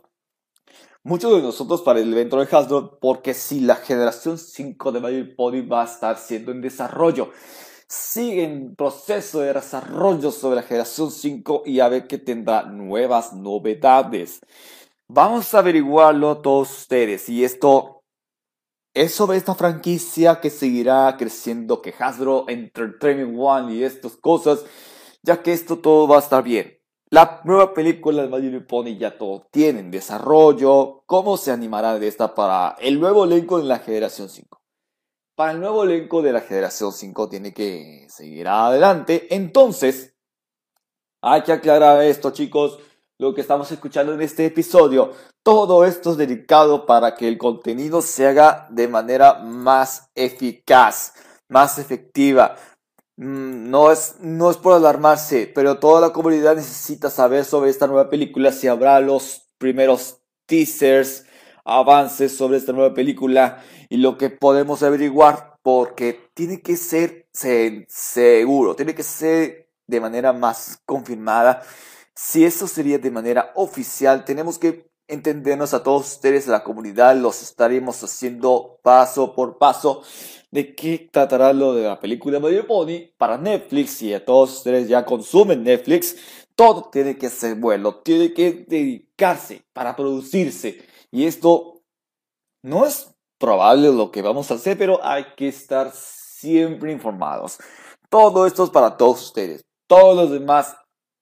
muchos 1.06 1.32
de 1.34 1.42
nosotros 1.44 1.84
para 1.84 2.00
el 2.00 2.12
evento 2.12 2.38
de 2.38 2.48
Hasbro, 2.52 2.98
porque 3.00 3.36
si 3.36 3.62
la 3.62 3.76
generación 3.76 4.40
5 4.40 4.92
de 4.92 5.00
Mario 5.00 5.36
Pony 5.36 5.62
va 5.62 5.84
a 5.84 5.86
estar 5.86 6.18
siendo 6.18 6.52
en 6.52 6.62
desarrollo 6.62 7.30
sigue 7.88 8.44
en 8.44 8.76
proceso 8.76 9.42
de 9.42 9.54
desarrollo 9.54 10.32
sobre 10.32 10.56
la 10.56 10.64
generación 10.64 11.12
5 11.12 11.62
y 11.68 11.80
a 11.80 11.88
ver 11.88 12.08
que 12.08 12.18
tendrá 12.18 12.64
nuevas 12.64 13.34
novedades. 13.34 14.40
Vamos 15.08 15.54
a 15.54 15.60
averiguarlo 15.60 16.42
todos 16.42 16.80
ustedes 16.80 17.30
y 17.30 17.44
esto 17.46 18.02
es 18.96 19.14
sobre 19.14 19.38
esta 19.38 19.54
franquicia 19.54 20.40
que 20.42 20.50
seguirá 20.50 21.16
creciendo, 21.20 21.84
que 21.84 21.94
Hasbro 21.98 22.46
Entertainment 22.48 23.38
One 23.38 23.76
y 23.76 23.84
estas 23.84 24.16
cosas 24.16 24.66
ya 25.22 25.44
que 25.44 25.54
esto 25.54 25.78
todo 25.78 26.08
va 26.08 26.16
a 26.16 26.20
estar 26.22 26.44
bien. 26.44 26.80
La 27.12 27.42
nueva 27.44 27.74
película 27.74 28.24
de 28.24 28.30
My 28.30 28.42
Little 28.42 28.62
Pony 28.62 28.98
ya 28.98 29.16
todo 29.16 29.48
tiene 29.52 29.80
en 29.80 29.92
desarrollo. 29.92 31.04
¿Cómo 31.06 31.38
se 31.38 31.52
animará 31.52 32.00
de 32.00 32.08
esta 32.08 32.34
para 32.34 32.76
el 32.80 33.00
nuevo 33.00 33.26
elenco 33.26 33.60
de 33.60 33.66
la 33.66 33.78
generación 33.78 34.28
5? 34.28 34.60
Para 35.36 35.52
el 35.52 35.60
nuevo 35.60 35.84
elenco 35.84 36.24
de 36.24 36.34
la 36.34 36.42
generación 36.42 36.92
5 36.92 37.30
tiene 37.30 37.54
que 37.54 38.08
seguir 38.10 38.48
adelante. 38.48 39.28
Entonces, 39.36 40.16
hay 41.22 41.44
que 41.44 41.52
aclarar 41.52 42.02
esto, 42.02 42.32
chicos. 42.32 42.80
Lo 43.20 43.36
que 43.36 43.42
estamos 43.42 43.72
escuchando 43.72 44.14
en 44.14 44.22
este 44.22 44.48
episodio, 44.48 45.12
todo 45.44 45.86
esto 45.86 46.12
es 46.12 46.18
dedicado 46.18 46.88
para 46.88 47.16
que 47.16 47.28
el 47.28 47.38
contenido 47.38 48.02
se 48.02 48.28
haga 48.28 48.68
de 48.72 48.88
manera 48.88 49.36
más 49.36 50.10
eficaz, 50.16 51.14
más 51.48 51.78
efectiva, 51.78 52.56
no 53.18 53.92
es, 53.92 54.16
no 54.20 54.52
es 54.52 54.58
por 54.58 54.74
alarmarse, 54.74 55.52
pero 55.54 55.80
toda 55.80 56.02
la 56.02 56.14
comunidad 56.14 56.56
necesita 56.56 57.10
saber 57.10 57.46
sobre 57.46 57.70
esta 57.70 57.88
nueva 57.88 58.10
película, 58.10 58.52
si 58.52 58.68
habrá 58.68 59.00
los 59.00 59.50
primeros 59.58 60.22
teasers, 60.46 61.26
avances 61.64 62.36
sobre 62.36 62.58
esta 62.58 62.74
nueva 62.74 62.94
película 62.94 63.64
y 63.90 63.98
lo 63.98 64.18
que 64.18 64.30
podemos 64.30 64.84
averiguar, 64.84 65.58
porque 65.64 66.30
tiene 66.34 66.62
que 66.62 66.78
ser 66.78 67.28
seguro, 67.88 68.76
tiene 68.76 68.94
que 68.94 69.04
ser 69.04 69.70
de 69.88 70.02
manera 70.02 70.34
más 70.34 70.82
confirmada. 70.86 71.64
Si 72.14 72.46
eso 72.46 72.68
sería 72.68 73.00
de 73.00 73.12
manera 73.12 73.52
oficial, 73.56 74.26
tenemos 74.26 74.60
que 74.60 74.90
entendernos 75.08 75.74
a 75.74 75.84
todos 75.84 76.14
ustedes, 76.14 76.48
la 76.48 76.64
comunidad, 76.64 77.16
los 77.16 77.42
estaremos 77.42 78.04
haciendo 78.04 78.80
paso 78.82 79.34
por 79.34 79.58
paso 79.58 80.04
de 80.52 80.76
qué 80.76 81.10
tratará 81.12 81.54
lo 81.54 81.74
de 81.74 81.84
la 81.84 82.00
película 82.00 82.40
My 82.40 82.62
Pony 82.64 83.12
para 83.18 83.38
Netflix 83.38 84.02
y 84.02 84.14
a 84.14 84.24
todos 84.24 84.58
ustedes 84.58 84.88
ya 84.88 85.06
consumen 85.06 85.64
Netflix, 85.64 86.16
todo 86.56 86.90
tiene 86.90 87.18
que 87.18 87.30
ser 87.30 87.56
bueno, 87.56 87.96
tiene 87.96 88.34
que 88.34 88.66
dedicarse 88.68 89.66
para 89.74 89.96
producirse 89.96 90.86
y 91.12 91.26
esto 91.26 91.82
no 92.64 92.86
es 92.86 93.14
probable 93.38 93.92
lo 93.92 94.12
que 94.12 94.22
vamos 94.22 94.50
a 94.50 94.56
hacer, 94.56 94.78
pero 94.78 95.04
hay 95.04 95.26
que 95.36 95.48
estar 95.48 95.92
siempre 95.94 96.92
informados. 96.92 97.58
Todo 98.10 98.48
esto 98.48 98.64
es 98.64 98.70
para 98.70 98.98
todos 98.98 99.22
ustedes. 99.22 99.66
Todos 99.88 100.16
los 100.16 100.32
demás 100.32 100.76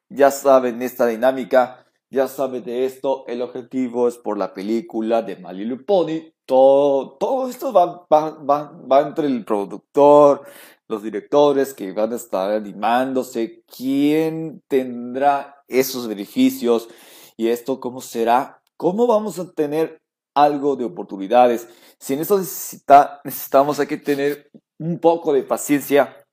ya 0.09 0.31
saben 0.31 0.81
esta 0.81 1.07
dinámica, 1.07 1.82
ya 2.13 2.27
saben 2.27 2.63
de 2.63 2.85
esto. 2.85 3.25
El 3.27 3.41
objetivo 3.41 4.07
es 4.07 4.17
por 4.17 4.37
la 4.37 4.53
película 4.53 5.21
de 5.21 5.35
My 5.35 5.53
Little 5.53 5.83
Pony 5.83 6.33
todo, 6.45 7.17
todo 7.17 7.49
esto 7.49 7.71
va, 7.71 8.05
va, 8.09 9.01
entre 9.01 9.27
el 9.27 9.45
productor, 9.45 10.45
los 10.87 11.01
directores 11.01 11.73
que 11.73 11.91
van 11.93 12.11
a 12.13 12.17
estar 12.17 12.51
animándose, 12.51 13.63
quién 13.65 14.61
tendrá 14.67 15.63
esos 15.67 16.07
beneficios 16.07 16.89
y 17.37 17.47
esto 17.47 17.79
cómo 17.79 18.01
será, 18.01 18.61
cómo 18.77 19.07
vamos 19.07 19.39
a 19.39 19.51
tener 19.51 20.01
algo 20.35 20.75
de 20.75 20.85
oportunidades. 20.85 21.67
Si 21.99 22.13
en 22.13 22.19
eso 22.19 22.37
necesita, 22.37 23.21
necesitamos 23.23 23.79
hay 23.79 23.87
que 23.87 23.97
tener 23.97 24.51
un 24.77 24.99
poco 24.99 25.31
de 25.31 25.43
paciencia 25.43 26.25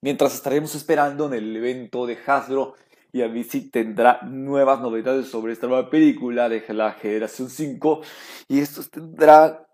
mientras 0.00 0.34
estaremos 0.34 0.74
esperando 0.74 1.26
en 1.26 1.34
el 1.34 1.56
evento 1.56 2.06
de 2.06 2.16
Hasbro 2.24 2.74
y 3.12 3.22
a 3.22 3.28
mí 3.28 3.44
sí 3.44 3.70
tendrá 3.70 4.20
nuevas 4.22 4.80
novedades 4.80 5.28
sobre 5.28 5.52
esta 5.52 5.66
nueva 5.66 5.90
película 5.90 6.48
de 6.48 6.62
la 6.74 6.92
generación 6.92 7.50
5 7.50 8.00
y 8.48 8.60
esto 8.60 8.82
tendrá 8.90 9.66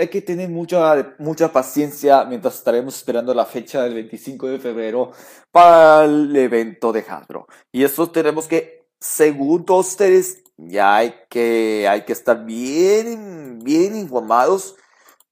hay 0.00 0.08
que 0.08 0.22
tener 0.22 0.48
mucha, 0.48 1.14
mucha 1.18 1.52
paciencia 1.52 2.24
mientras 2.24 2.54
estaremos 2.54 2.96
esperando 2.96 3.34
la 3.34 3.44
fecha 3.44 3.82
del 3.82 3.94
25 3.94 4.48
de 4.48 4.58
febrero 4.58 5.12
para 5.50 6.04
el 6.04 6.34
evento 6.34 6.90
de 6.90 7.04
Hasbro. 7.06 7.46
Y 7.70 7.84
eso 7.84 8.10
tenemos 8.10 8.46
que, 8.46 8.88
según 8.98 9.66
todos 9.66 9.88
ustedes, 9.88 10.42
ya 10.56 10.96
hay 10.96 11.14
que, 11.28 11.86
hay 11.88 12.04
que 12.04 12.14
estar 12.14 12.44
bien, 12.44 13.58
bien 13.62 13.94
informados 13.94 14.76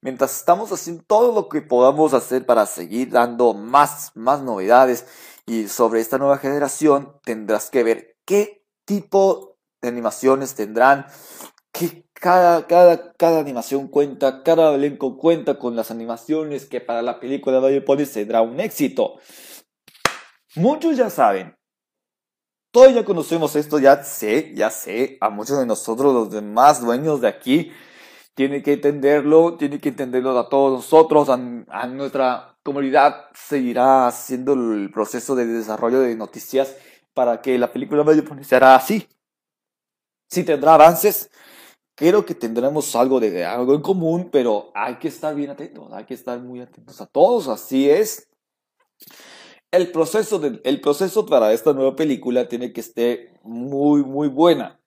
mientras 0.00 0.36
estamos 0.36 0.70
haciendo 0.70 1.02
todo 1.06 1.34
lo 1.34 1.48
que 1.48 1.62
podamos 1.62 2.14
hacer 2.14 2.46
para 2.46 2.66
seguir 2.66 3.10
dando 3.10 3.54
más, 3.54 4.12
más 4.14 4.42
novedades 4.42 5.06
y 5.48 5.66
sobre 5.68 6.00
esta 6.00 6.18
nueva 6.18 6.36
generación 6.38 7.14
tendrás 7.24 7.70
que 7.70 7.82
ver 7.82 8.16
qué 8.26 8.62
tipo 8.84 9.56
de 9.80 9.88
animaciones 9.88 10.54
tendrán, 10.54 11.06
que 11.72 12.06
cada, 12.12 12.66
cada, 12.66 13.14
cada 13.14 13.40
animación 13.40 13.88
cuenta, 13.88 14.42
cada 14.42 14.74
elenco 14.74 15.16
cuenta 15.16 15.58
con 15.58 15.74
las 15.74 15.90
animaciones 15.90 16.66
que 16.66 16.82
para 16.82 17.00
la 17.00 17.18
película 17.18 17.60
de 17.60 17.80
Pony 17.80 18.04
será 18.04 18.42
un 18.42 18.60
éxito. 18.60 19.20
Muchos 20.54 20.96
ya 20.98 21.08
saben, 21.08 21.56
todos 22.70 22.94
ya 22.94 23.04
conocemos 23.04 23.56
esto, 23.56 23.78
ya 23.78 24.04
sé, 24.04 24.52
ya 24.54 24.68
sé, 24.68 25.16
a 25.20 25.30
muchos 25.30 25.58
de 25.58 25.64
nosotros, 25.64 26.12
los 26.12 26.30
demás 26.30 26.82
dueños 26.82 27.22
de 27.22 27.28
aquí, 27.28 27.72
tiene 28.34 28.62
que 28.62 28.74
entenderlo, 28.74 29.56
tiene 29.56 29.80
que 29.80 29.88
entenderlo 29.88 30.38
a 30.38 30.48
todos 30.48 30.72
nosotros, 30.72 31.28
a 31.30 31.86
nuestra 31.86 32.57
comunidad 32.68 33.30
seguirá 33.32 34.08
haciendo 34.08 34.52
el 34.52 34.90
proceso 34.90 35.34
de 35.34 35.46
desarrollo 35.46 36.00
de 36.00 36.14
noticias 36.14 36.76
para 37.14 37.40
que 37.40 37.56
la 37.56 37.72
película 37.72 38.04
medio 38.04 38.22
será 38.42 38.74
así. 38.74 39.08
Si 40.28 40.44
tendrá 40.44 40.74
avances, 40.74 41.30
creo 41.94 42.26
que 42.26 42.34
tendremos 42.34 42.94
algo 42.94 43.20
de 43.20 43.42
algo 43.46 43.74
en 43.74 43.80
común, 43.80 44.28
pero 44.30 44.70
hay 44.74 44.96
que 44.96 45.08
estar 45.08 45.34
bien 45.34 45.48
atentos, 45.48 45.90
hay 45.94 46.04
que 46.04 46.12
estar 46.12 46.38
muy 46.40 46.60
atentos 46.60 47.00
a 47.00 47.06
todos, 47.06 47.48
así 47.48 47.88
es. 47.88 48.28
El 49.70 49.90
proceso, 49.90 50.38
de, 50.38 50.60
el 50.62 50.82
proceso 50.82 51.24
para 51.24 51.54
esta 51.54 51.72
nueva 51.72 51.96
película 51.96 52.48
tiene 52.48 52.74
que 52.74 52.82
estar 52.82 53.16
muy, 53.44 54.04
muy 54.04 54.28
buena. 54.28 54.78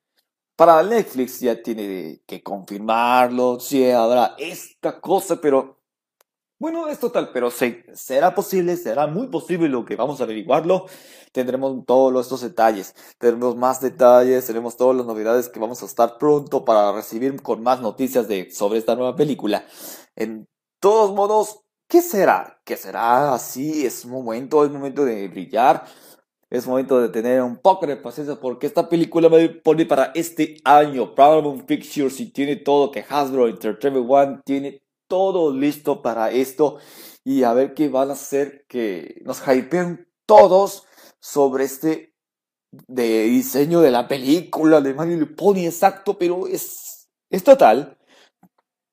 Para 0.56 0.84
Netflix 0.84 1.40
ya 1.40 1.60
tiene 1.64 2.22
que 2.28 2.44
confirmarlo, 2.44 3.60
si 3.60 3.90
habrá 3.90 4.36
esta 4.38 5.02
cosa, 5.02 5.42
pero 5.42 5.81
bueno, 6.62 6.88
es 6.90 7.00
total, 7.00 7.32
pero 7.34 7.50
sí, 7.50 7.80
será 7.92 8.36
posible, 8.36 8.78
será 8.78 9.08
muy 9.08 9.30
posible 9.30 9.68
lo 9.68 9.84
que 9.84 9.96
vamos 9.96 10.22
a 10.22 10.26
averiguarlo. 10.26 10.86
Tendremos 11.32 11.84
todos 11.88 12.24
estos 12.24 12.42
detalles, 12.42 12.94
tendremos 13.18 13.56
más 13.56 13.82
detalles, 13.82 14.46
tenemos 14.46 14.78
todas 14.78 14.96
las 14.96 15.08
novedades 15.08 15.50
que 15.50 15.60
vamos 15.60 15.82
a 15.82 15.88
estar 15.88 16.20
pronto 16.20 16.64
para 16.64 16.92
recibir 16.92 17.42
con 17.42 17.64
más 17.64 17.82
noticias 17.82 18.28
de, 18.28 18.52
sobre 18.52 18.78
esta 18.78 18.96
nueva 18.96 19.16
película. 19.16 19.66
En 20.16 20.48
todos 20.80 21.16
modos, 21.16 21.62
¿qué 21.88 22.04
será? 22.04 22.62
¿Qué 22.64 22.78
será 22.78 23.34
así? 23.34 23.84
Es 23.84 24.06
momento, 24.06 24.64
es 24.64 24.70
momento 24.70 25.04
de 25.04 25.30
brillar. 25.30 25.86
Es 26.52 26.68
momento 26.68 27.02
de 27.02 27.10
tener 27.10 27.42
un 27.42 27.58
poco 27.58 27.88
de 27.88 27.96
paciencia 27.96 28.36
porque 28.36 28.68
esta 28.68 28.88
película 28.88 29.30
me 29.30 29.50
pone 29.50 29.88
para 29.88 30.12
este 30.14 30.58
año. 30.64 31.16
Paramount 31.16 31.66
Pictures 31.66 32.20
y 32.20 32.32
tiene 32.32 32.58
todo 32.58 32.92
que 32.92 33.04
Hasbro 33.10 33.48
Entertainment 33.48 34.06
One 34.08 34.42
tiene 34.46 34.84
todo 35.12 35.52
listo 35.52 36.02
para 36.02 36.32
esto 36.32 36.78
y 37.26 37.44
a 37.44 37.52
ver 37.52 37.74
qué 37.74 37.90
van 37.90 38.12
a 38.12 38.14
hacer 38.14 38.66
que 38.70 39.22
nos 39.26 39.46
hypeen 39.46 40.08
todos 40.26 40.86
sobre 41.20 41.66
este 41.66 42.16
de 42.72 43.24
diseño 43.24 43.82
de 43.82 43.92
la 43.92 44.08
película 44.08 44.80
de 44.80 44.94
Mario 44.94 45.36
Pony 45.36 45.66
exacto, 45.66 46.18
pero 46.18 46.48
es, 46.48 47.10
es 47.30 47.44
total. 47.44 47.98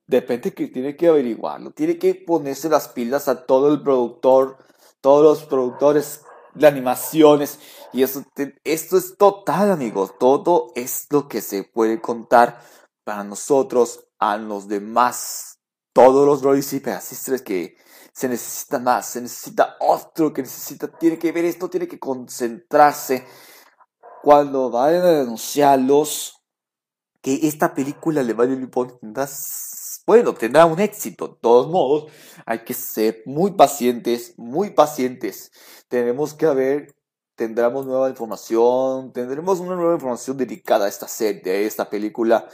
Depende 0.09 0.53
que 0.53 0.67
tiene 0.67 0.97
que 0.97 1.07
averiguarlo, 1.07 1.71
tiene 1.71 1.99
que 1.99 2.17
ponerse 2.17 2.69
las 2.69 2.89
pilas 2.89 3.29
a 3.29 3.47
todo 3.47 3.73
el 3.73 3.81
productor, 3.85 4.59
todos 5.01 5.23
los 5.23 5.45
productores 5.49 6.23
de 6.55 6.67
animaciones 6.67 7.61
y 7.93 8.03
eso 8.03 8.25
esto 8.65 8.97
es 8.97 9.17
total 9.17 9.71
amigos, 9.71 10.15
todo 10.19 10.73
es 10.75 11.07
lo 11.11 11.29
que 11.29 11.43
se 11.43 11.63
puede 11.63 12.01
contar 12.01 12.61
para 13.05 13.23
nosotros 13.23 14.09
a 14.19 14.37
los 14.37 14.67
demás 14.67 15.58
todos 15.99 16.25
los 16.25 16.43
droids 16.43 16.73
y 16.75 16.81
que 16.81 17.77
se 18.13 18.29
necesita 18.29 18.79
más, 18.79 19.09
se 19.09 19.21
necesita 19.21 19.77
otro 19.81 20.33
que 20.33 20.43
necesita, 20.43 20.87
tiene 20.87 21.19
que 21.19 21.33
ver 21.33 21.45
esto, 21.45 21.69
tiene 21.69 21.89
que 21.89 21.99
concentrarse 21.99 23.27
cuando 24.23 24.71
vayan 24.71 25.03
a 25.03 25.11
denunciarlos 25.11 26.41
que 27.21 27.41
esta 27.43 27.75
película 27.75 28.23
le 28.23 28.33
va 28.33 28.45
a 28.45 28.47
bueno, 30.07 30.35
tendrá 30.35 30.67
un 30.67 30.79
éxito. 30.79 31.27
De 31.27 31.37
todos 31.41 31.69
modos, 31.69 32.13
hay 32.47 32.61
que 32.61 32.75
ser 32.75 33.25
muy 33.27 33.55
pacientes, 33.55 34.35
muy 34.37 34.71
pacientes. 34.71 35.51
Tenemos 35.89 36.33
que 36.33 36.47
ver, 36.47 36.95
tendremos 37.35 37.87
nueva 37.87 38.09
información, 38.09 39.13
tendremos 39.13 39.59
una 39.59 39.75
nueva 39.75 39.95
información 39.95 40.37
dedicada 40.37 40.87
a 40.87 40.89
esta 40.89 41.09
serie, 41.09 41.53
a 41.53 41.57
esta 41.57 41.91
película. 41.91 42.47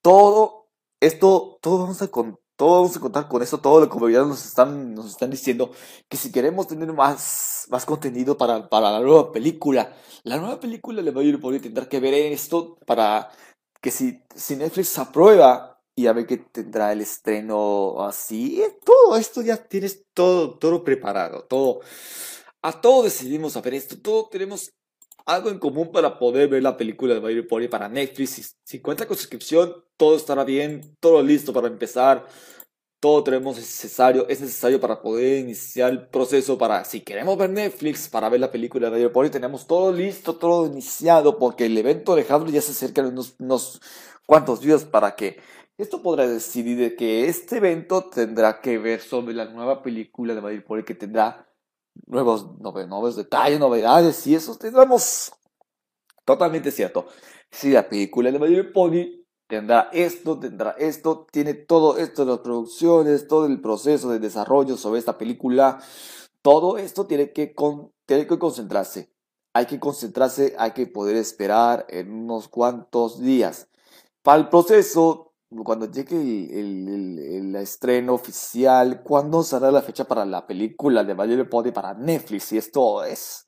Todo 0.00 0.70
esto, 0.98 1.58
todo 1.60 1.80
vamos 1.80 2.00
a 2.00 2.08
contar 2.08 2.45
todos 2.56 2.82
vamos 2.82 2.96
a 2.96 3.00
contar 3.00 3.28
con 3.28 3.42
eso, 3.42 3.58
todo 3.58 3.80
lo 3.80 3.88
que 3.88 3.98
nos 3.98 4.44
están, 4.44 4.94
nos 4.94 5.06
están 5.06 5.30
diciendo 5.30 5.70
que 6.08 6.16
si 6.16 6.32
queremos 6.32 6.66
tener 6.66 6.92
más, 6.92 7.66
más 7.70 7.84
contenido 7.84 8.36
para, 8.36 8.68
para 8.68 8.90
la 8.90 9.00
nueva 9.00 9.30
película, 9.30 9.94
la 10.24 10.38
nueva 10.38 10.58
película 10.58 11.02
le 11.02 11.10
va 11.10 11.20
a 11.20 11.24
ir 11.24 11.40
por 11.40 11.54
intentar 11.54 11.88
que 11.88 12.00
ver 12.00 12.14
esto 12.14 12.78
para 12.86 13.30
que 13.80 13.90
si, 13.90 14.22
si 14.34 14.56
Netflix 14.56 14.98
aprueba 14.98 15.78
y 15.94 16.06
a 16.06 16.12
ver 16.12 16.26
que 16.26 16.38
tendrá 16.38 16.92
el 16.92 17.02
estreno 17.02 18.02
así, 18.02 18.62
todo 18.84 19.16
esto 19.16 19.42
ya 19.42 19.56
tienes 19.56 20.04
todo, 20.14 20.58
todo 20.58 20.82
preparado, 20.82 21.44
todo 21.44 21.80
a 22.62 22.80
todos 22.80 23.04
decidimos 23.04 23.52
saber 23.52 23.74
esto, 23.74 24.00
todos 24.00 24.28
tenemos 24.30 24.72
algo 25.26 25.50
en 25.50 25.58
común 25.58 25.90
para 25.92 26.18
poder 26.18 26.48
ver 26.48 26.62
la 26.62 26.76
película 26.76 27.14
de 27.14 27.20
Baby 27.20 27.42
Pony 27.42 27.68
para 27.68 27.88
Netflix. 27.88 28.56
Si, 28.64 28.80
cuenta 28.80 29.06
con 29.06 29.16
suscripción, 29.16 29.74
todo 29.96 30.16
estará 30.16 30.44
bien, 30.44 30.96
todo 31.00 31.22
listo 31.22 31.52
para 31.52 31.66
empezar. 31.66 32.26
Todo 33.00 33.22
tenemos 33.22 33.56
necesario, 33.56 34.26
es 34.28 34.40
necesario 34.40 34.80
para 34.80 35.02
poder 35.02 35.38
iniciar 35.40 35.90
el 35.90 36.08
proceso 36.08 36.56
para, 36.56 36.84
si 36.84 37.02
queremos 37.02 37.36
ver 37.36 37.50
Netflix, 37.50 38.08
para 38.08 38.28
ver 38.30 38.40
la 38.40 38.50
película 38.50 38.88
de 38.88 39.08
Pony, 39.10 39.28
tenemos 39.28 39.66
todo 39.66 39.92
listo, 39.92 40.36
todo 40.36 40.66
iniciado, 40.66 41.38
porque 41.38 41.66
el 41.66 41.76
evento 41.76 42.14
de 42.16 42.24
ya 42.24 42.62
se 42.62 42.72
acerca 42.72 43.02
en 43.02 43.08
unos, 43.38 43.80
cuantos 44.26 44.60
días 44.60 44.86
para 44.86 45.14
que 45.14 45.38
esto 45.76 46.02
podrá 46.02 46.26
decidir 46.26 46.96
que 46.96 47.28
este 47.28 47.58
evento 47.58 48.04
tendrá 48.04 48.62
que 48.62 48.78
ver 48.78 49.00
sobre 49.02 49.34
la 49.34 49.44
nueva 49.44 49.82
película 49.82 50.34
de 50.34 50.40
Baby 50.40 50.60
Pony 50.60 50.82
que 50.82 50.94
tendrá 50.94 51.46
nuevos, 52.06 52.58
nuevos 52.58 53.16
detalles, 53.16 53.58
novedades, 53.58 54.26
y 54.26 54.34
eso 54.34 54.56
tendremos 54.56 55.32
totalmente 56.24 56.70
cierto. 56.70 57.06
Si 57.50 57.70
la 57.70 57.88
película 57.88 58.30
de 58.30 58.38
My 58.38 58.62
Pony 58.72 59.24
tendrá 59.46 59.88
esto, 59.92 60.38
tendrá 60.38 60.72
esto, 60.78 61.26
tiene 61.30 61.54
todo 61.54 61.96
esto 61.96 62.24
de 62.24 62.32
las 62.32 62.40
producciones, 62.40 63.28
todo 63.28 63.46
el 63.46 63.60
proceso 63.60 64.10
de 64.10 64.18
desarrollo 64.18 64.76
sobre 64.76 64.98
esta 64.98 65.16
película, 65.16 65.80
todo 66.42 66.78
esto 66.78 67.06
tiene 67.06 67.32
que, 67.32 67.54
tiene 68.04 68.26
que 68.26 68.38
concentrarse. 68.38 69.12
Hay 69.52 69.66
que 69.66 69.80
concentrarse, 69.80 70.54
hay 70.58 70.72
que 70.72 70.86
poder 70.86 71.16
esperar 71.16 71.86
en 71.88 72.12
unos 72.12 72.48
cuantos 72.48 73.20
días. 73.20 73.68
Para 74.22 74.38
el 74.38 74.48
proceso 74.48 75.25
cuando 75.48 75.90
llegue 75.90 76.16
el, 76.16 76.88
el, 77.18 77.56
estreno 77.56 78.14
oficial, 78.14 79.02
¿cuándo 79.02 79.42
será 79.42 79.70
la 79.70 79.82
fecha 79.82 80.04
para 80.04 80.24
la 80.24 80.46
película 80.46 81.04
de 81.04 81.14
Valle 81.14 81.44
Pony 81.44 81.72
para 81.72 81.94
Netflix? 81.94 82.52
Y 82.52 82.58
esto 82.58 83.04
es, 83.04 83.44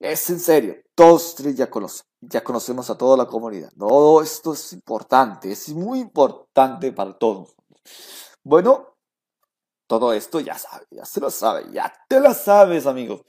es 0.00 0.30
en 0.30 0.40
serio. 0.40 0.76
Todos 0.94 1.36
ya, 1.54 1.68
conocen, 1.68 2.06
ya 2.20 2.42
conocemos 2.42 2.88
a 2.88 2.96
toda 2.96 3.16
la 3.16 3.26
comunidad. 3.26 3.70
Todo 3.78 4.22
esto 4.22 4.54
es 4.54 4.72
importante, 4.72 5.52
es 5.52 5.68
muy 5.68 6.00
importante 6.00 6.92
para 6.92 7.16
todos. 7.18 7.54
Bueno, 8.42 8.96
todo 9.86 10.12
esto 10.12 10.40
ya 10.40 10.56
sabe, 10.56 10.86
ya 10.90 11.04
se 11.04 11.20
lo 11.20 11.30
sabe, 11.30 11.66
ya 11.72 11.92
te 12.08 12.20
lo 12.20 12.32
sabes, 12.32 12.86
amigos. 12.86 13.22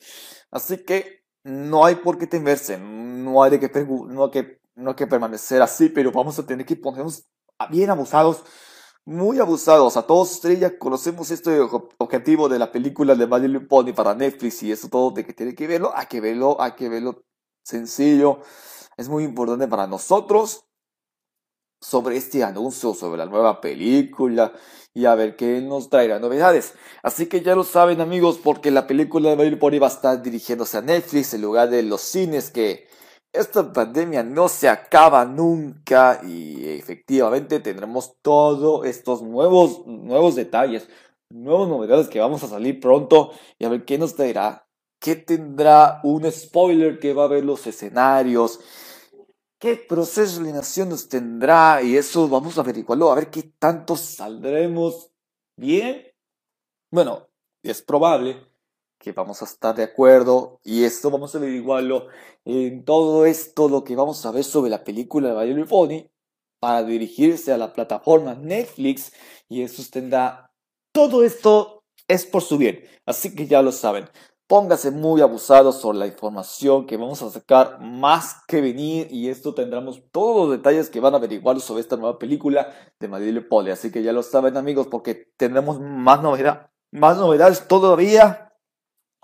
Así 0.51 0.83
que 0.85 1.23
no 1.43 1.85
hay 1.85 1.95
por 1.95 2.17
qué 2.17 2.27
temerse, 2.27 2.77
no 2.77 3.43
hay, 3.43 3.59
que, 3.59 3.69
no 3.85 4.23
hay 4.23 4.31
que, 4.31 4.61
no 4.75 4.91
hay 4.91 4.95
que 4.95 5.07
permanecer 5.07 5.61
así, 5.61 5.89
pero 5.89 6.11
vamos 6.11 6.39
a 6.39 6.45
tener 6.45 6.65
que 6.65 6.75
ponernos 6.75 7.27
bien 7.69 7.89
abusados, 7.89 8.43
muy 9.05 9.39
abusados. 9.39 9.97
A 9.97 10.03
todos 10.03 10.31
ustedes 10.31 10.59
ya 10.59 10.77
conocemos 10.77 11.31
este 11.31 11.59
objetivo 11.97 12.49
de 12.49 12.59
la 12.59 12.71
película 12.71 13.15
de 13.15 13.27
My 13.27 13.59
Pony 13.65 13.93
para 13.93 14.13
Netflix 14.13 14.63
y 14.63 14.71
eso 14.71 14.89
todo 14.89 15.11
de 15.11 15.25
que 15.25 15.33
tiene 15.33 15.55
que 15.55 15.67
verlo, 15.67 15.91
hay 15.95 16.07
que 16.07 16.21
verlo, 16.21 16.61
hay 16.61 16.73
que 16.73 16.89
verlo 16.89 17.23
sencillo. 17.63 18.39
Es 18.97 19.09
muy 19.09 19.23
importante 19.23 19.67
para 19.67 19.87
nosotros 19.87 20.65
sobre 21.79 22.17
este 22.17 22.43
anuncio, 22.43 22.93
sobre 22.93 23.17
la 23.17 23.25
nueva 23.25 23.61
película 23.61 24.51
y 24.93 25.05
a 25.05 25.13
ver 25.13 25.35
qué 25.35 25.61
nos 25.61 25.89
traerá 25.89 26.19
novedades. 26.19 26.73
Así 27.03 27.27
que 27.27 27.41
ya 27.41 27.55
lo 27.55 27.63
saben 27.63 28.01
amigos, 28.01 28.39
porque 28.43 28.71
la 28.71 28.87
película 28.87 29.35
de 29.35 29.35
My 29.35 29.55
Pony 29.57 29.79
va 29.79 29.87
a 29.87 29.91
estar 29.91 30.21
dirigiéndose 30.21 30.77
a 30.77 30.81
Netflix 30.81 31.33
en 31.35 31.43
lugar 31.43 31.69
de 31.69 31.83
los 31.83 32.01
cines 32.01 32.49
que 32.49 32.87
esta 33.39 33.71
pandemia 33.71 34.23
no 34.23 34.49
se 34.49 34.67
acaba 34.67 35.25
nunca 35.25 36.21
y 36.25 36.67
efectivamente 36.67 37.59
tendremos 37.59 38.15
todos 38.21 38.85
estos 38.85 39.21
nuevos, 39.21 39.85
nuevos 39.85 40.35
detalles, 40.35 40.87
nuevas 41.29 41.67
novedades 41.67 42.07
que 42.07 42.19
vamos 42.19 42.43
a 42.43 42.47
salir 42.47 42.79
pronto 42.79 43.31
y 43.57 43.65
a 43.65 43.69
ver 43.69 43.85
qué 43.85 43.97
nos 43.97 44.15
traerá, 44.15 44.67
qué 44.99 45.15
tendrá 45.15 46.01
un 46.03 46.31
spoiler 46.31 46.99
que 46.99 47.13
va 47.13 47.25
a 47.25 47.29
ver 47.29 47.45
los 47.45 47.65
escenarios, 47.67 48.59
qué 49.59 49.75
proceso 49.75 50.37
de 50.37 50.45
alineación 50.45 50.89
nos 50.89 51.07
tendrá 51.07 51.81
y 51.81 51.97
eso 51.97 52.27
vamos 52.27 52.57
a 52.57 52.61
averiguarlo, 52.61 53.11
a 53.11 53.15
ver 53.15 53.29
qué 53.29 53.43
tanto 53.59 53.95
saldremos 53.95 55.11
bien. 55.57 56.05
Bueno, 56.91 57.27
es 57.63 57.81
probable 57.81 58.47
que 58.99 59.11
vamos 59.11 59.41
a 59.41 59.45
estar 59.45 59.75
de 59.75 59.83
acuerdo 59.83 60.59
y 60.63 60.83
esto 60.83 61.11
vamos 61.11 61.33
a 61.33 61.37
averiguarlo 61.37 62.07
en 62.45 62.83
todo 62.83 63.25
esto 63.25 63.69
lo 63.69 63.83
que 63.83 63.95
vamos 63.95 64.25
a 64.25 64.31
ver 64.31 64.43
sobre 64.43 64.69
la 64.69 64.83
película 64.83 65.29
de 65.29 65.35
Bailey 65.35 65.63
Pony 65.65 66.09
para 66.59 66.83
dirigirse 66.83 67.51
a 67.51 67.57
la 67.57 67.73
plataforma 67.73 68.35
Netflix 68.35 69.11
y 69.47 69.61
eso 69.61 69.83
tendrá 69.91 70.51
todo 70.91 71.23
esto 71.23 71.83
es 72.07 72.25
por 72.25 72.41
su 72.41 72.57
bien. 72.57 72.83
Así 73.05 73.35
que 73.35 73.47
ya 73.47 73.61
lo 73.61 73.71
saben 73.71 74.09
póngase 74.47 74.91
muy 74.91 75.21
abusado 75.21 75.73
sobre 75.73 75.97
la 75.97 76.07
información 76.07 76.87
que 76.87 76.95
vamos 76.95 77.21
a 77.21 77.29
sacar 77.29 77.79
más 77.81 78.37
que 78.47 78.61
venir 78.61 79.07
y 79.11 79.27
esto 79.27 79.53
tendremos 79.53 80.01
todos 80.11 80.47
los 80.47 80.57
detalles 80.57 80.89
que 80.89 81.01
van 81.01 81.13
a 81.13 81.17
averiguar 81.17 81.59
sobre 81.59 81.81
esta 81.81 81.97
nueva 81.97 82.17
película 82.17 82.73
de 82.97 83.07
Bailey 83.07 83.43
Pony 83.43 83.69
así 83.69 83.91
que 83.91 84.03
ya 84.03 84.13
lo 84.13 84.23
saben 84.23 84.55
amigos 84.55 84.87
porque 84.87 85.15
tendremos 85.35 85.81
más 85.81 86.21
novedad 86.23 86.69
más 86.91 87.17
novedades 87.17 87.67
todavía 87.67 88.46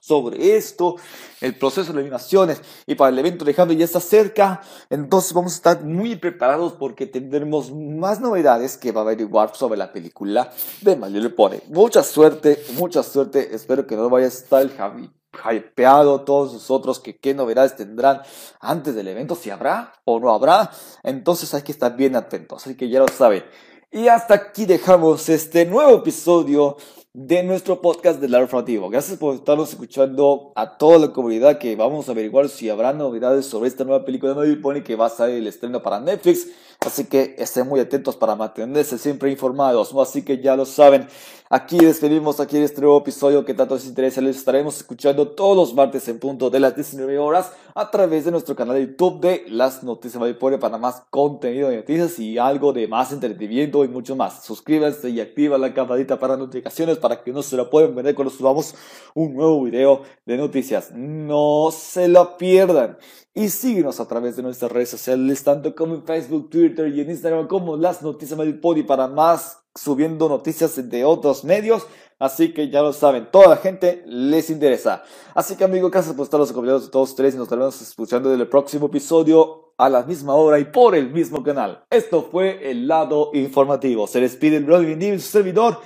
sobre 0.04 0.58
esto, 0.58 0.98
el 1.40 1.58
proceso 1.58 1.94
de 1.94 2.02
animaciones 2.02 2.62
y 2.86 2.96
para 2.96 3.10
el 3.10 3.20
evento 3.20 3.46
de 3.46 3.54
ya 3.54 3.86
está 3.86 4.02
cerca, 4.02 4.62
entonces 4.90 5.32
vamos 5.32 5.54
a 5.54 5.56
estar 5.56 5.84
muy 5.86 6.18
preparados 6.18 6.74
porque 6.74 7.06
tendremos 7.06 7.72
más 7.72 8.20
novedades 8.20 8.76
que 8.76 8.92
va 8.92 9.00
a 9.00 9.04
averiguar 9.06 9.56
sobre 9.56 9.78
la 9.78 9.94
película 9.94 10.52
de 10.82 10.98
Le 11.10 11.30
Pone. 11.30 11.62
Mucha 11.70 12.04
suerte, 12.04 12.62
mucha 12.74 13.02
suerte, 13.02 13.56
espero 13.56 13.88
que 13.88 13.96
no 13.96 14.10
vaya 14.10 14.26
a 14.26 14.30
estar 14.30 14.62
el 14.62 14.72
Javi 14.72 15.10
hypeado 15.50 16.22
todos 16.22 16.52
nosotros 16.52 17.00
que 17.00 17.18
qué 17.18 17.34
novedades 17.34 17.78
tendrán 17.78 18.22
antes 18.60 18.96
del 18.96 19.08
evento, 19.08 19.36
si 19.36 19.52
habrá 19.52 19.94
o 20.04 20.20
no 20.20 20.34
habrá, 20.34 20.70
entonces 21.04 21.54
hay 21.54 21.62
que 21.62 21.72
estar 21.72 21.96
bien 21.96 22.18
atentos, 22.18 22.66
así 22.66 22.76
que 22.76 22.90
ya 22.90 23.00
lo 23.00 23.08
saben. 23.08 23.46
Y 23.90 24.10
hasta 24.10 24.34
aquí 24.34 24.66
dejamos 24.66 25.30
este 25.30 25.66
nuevo 25.66 26.00
episodio 26.00 26.78
de 27.16 27.44
nuestro 27.44 27.80
podcast 27.80 28.20
del 28.20 28.32
lado 28.32 28.46
informativo. 28.46 28.90
Gracias 28.90 29.20
por 29.20 29.36
estarnos 29.36 29.70
escuchando 29.70 30.52
a 30.56 30.80
toda 30.80 30.98
la 30.98 31.14
comunidad 31.14 31.60
que 31.60 31.76
vamos 31.76 32.10
a 32.10 32.12
averiguar 32.12 32.50
si 32.50 32.72
habrá 32.72 32.92
novedades 32.92 33.46
sobre 33.46 33.68
esta 33.68 33.84
nueva 33.84 34.04
película 34.04 34.34
de 34.34 34.56
Pony 34.56 34.82
que 34.84 34.96
va 34.96 35.06
a 35.06 35.10
salir 35.10 35.36
el 35.36 35.46
estreno 35.46 35.84
para 35.84 36.00
Netflix. 36.00 36.48
Así 36.80 37.06
que 37.06 37.36
estén 37.38 37.68
muy 37.68 37.80
atentos 37.80 38.16
para 38.16 38.36
mantenerse 38.36 38.98
siempre 38.98 39.32
informados. 39.32 39.94
Así 39.96 40.24
que 40.24 40.42
ya 40.42 40.56
lo 40.56 40.66
saben. 40.66 41.08
Aquí 41.50 41.78
despedimos 41.78 42.40
aquí 42.40 42.58
este 42.58 42.82
nuevo 42.82 42.98
episodio 42.98 43.46
que 43.46 43.54
tanto 43.54 43.76
les 43.76 43.86
interesa. 43.86 44.22
Les 44.22 44.38
estaremos 44.38 44.78
escuchando 44.78 45.28
todos 45.30 45.56
los 45.56 45.74
martes 45.76 46.08
en 46.08 46.20
punto 46.20 46.50
de 46.50 46.60
las 46.60 46.76
19 46.76 47.20
horas 47.20 47.52
a 47.76 47.92
través 47.92 48.26
de 48.26 48.32
nuestro 48.32 48.56
canal 48.56 48.76
de 48.76 48.88
YouTube 48.88 49.22
de 49.22 49.46
Las 49.48 49.84
Noticias 49.84 50.22
Pony 50.40 50.58
para 50.58 50.78
más 50.78 51.04
contenido 51.10 51.70
de 51.70 51.78
noticias 51.78 52.18
y 52.20 52.38
algo 52.38 52.74
de 52.74 52.88
más 52.88 53.12
entretenimiento 53.12 53.86
y 53.86 53.88
mucho 53.88 54.16
más. 54.16 54.44
Suscríbanse 54.44 55.10
y 55.10 55.22
activa 55.22 55.58
la 55.58 55.74
campanita 55.74 56.18
para 56.18 56.38
notificaciones 56.38 56.98
para 57.04 57.22
que 57.22 57.34
no 57.34 57.44
se 57.44 57.58
lo 57.58 57.70
puedan 57.70 57.94
ver 57.94 58.16
cuando 58.16 58.34
subamos 58.34 58.74
un 59.14 59.34
nuevo 59.34 59.62
video 59.62 60.04
de 60.26 60.38
noticias. 60.38 60.90
No 60.92 61.70
se 61.70 62.08
lo 62.08 62.38
pierdan. 62.38 62.98
Y 63.34 63.50
síguenos 63.50 64.00
a 64.00 64.08
través 64.08 64.38
de 64.38 64.44
nuestras 64.44 64.72
redes 64.72 64.90
sociales, 64.90 65.44
tanto 65.44 65.76
como 65.76 65.96
en 65.96 66.06
Facebook, 66.06 66.50
Twitter 66.50 66.88
y 66.88 67.02
en 67.02 67.10
Instagram, 67.10 67.48
como 67.50 67.76
las 67.76 68.02
noticias 68.02 68.40
del 68.40 68.58
Pony 68.58 68.84
para 68.88 69.08
más 69.08 69.60
subiendo 69.76 70.30
noticias 70.30 70.90
de 70.90 71.04
otros 71.04 71.44
medios. 71.44 71.86
Así 72.20 72.54
que 72.54 72.70
ya 72.70 72.82
lo 72.82 72.94
saben, 72.94 73.28
toda 73.30 73.50
la 73.50 73.58
gente 73.58 74.02
les 74.06 74.50
interesa. 74.50 75.04
Así 75.36 75.58
que 75.58 75.66
amigos, 75.66 75.92
gracias 75.92 76.16
por 76.16 76.24
estar 76.24 76.40
los 76.40 76.52
acompañados 76.52 76.86
de 76.86 76.92
todos 76.92 77.16
tres 77.16 77.34
y 77.34 77.38
nos 77.38 77.48
estaremos 77.48 77.82
escuchando 77.82 78.34
en 78.34 78.40
el 78.40 78.48
próximo 78.48 78.86
episodio 78.86 79.74
a 79.78 79.90
la 79.90 80.04
misma 80.04 80.36
hora 80.36 80.58
y 80.58 80.66
por 80.66 80.96
el 80.96 81.10
mismo 81.10 81.44
canal. 81.44 81.84
Esto 81.90 82.30
fue 82.32 82.72
el 82.72 82.88
lado 82.88 83.32
informativo. 83.34 84.08
Se 84.08 84.22
despide 84.22 84.56
el 84.58 84.64
Brody 84.64 84.94
y 84.94 85.20
su 85.20 85.32
servidor 85.32 85.80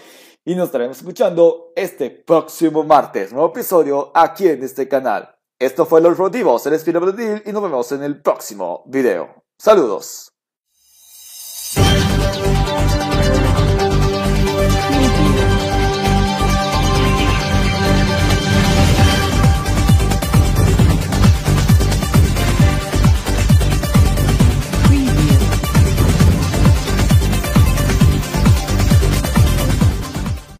y 0.47 0.55
nos 0.55 0.67
estaremos 0.67 0.97
escuchando 0.97 1.73
este 1.75 2.09
próximo 2.09 2.81
martes. 2.85 3.33
Nuevo 3.33 3.49
episodio 3.49 4.13
aquí 4.15 4.47
en 4.47 4.63
este 4.63 4.87
canal. 4.87 5.35
Esto 5.59 5.85
fue 5.85 5.99
el 5.99 6.05
informativo. 6.05 6.57
Se 6.57 6.69
despide 6.69 6.99
el 6.99 7.43
y 7.45 7.51
nos 7.51 7.61
vemos 7.61 7.91
en 7.91 8.01
el 8.01 8.21
próximo 8.21 8.81
video. 8.85 9.43
Saludos. 9.57 10.36